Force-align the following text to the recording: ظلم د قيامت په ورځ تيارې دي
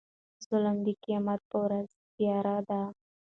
ظلم 0.47 0.77
د 0.85 0.87
قيامت 1.03 1.41
په 1.49 1.57
ورځ 1.63 1.87
تيارې 2.15 2.57
دي 2.67 2.81